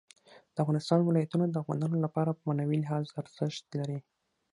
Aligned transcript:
د 0.53 0.55
افغانستان 0.63 0.99
ولايتونه 1.03 1.45
د 1.47 1.55
افغانانو 1.63 1.97
لپاره 2.05 2.35
په 2.37 2.41
معنوي 2.47 2.77
لحاظ 2.83 3.05
ارزښت 3.21 3.65
لري. 3.79 3.99